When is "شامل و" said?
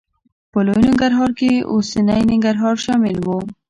2.85-3.27